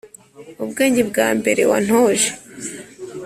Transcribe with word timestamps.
ubwenge 0.63 1.01
bwa 1.09 1.27
mbere 1.39 1.61
wantoje 1.69 2.29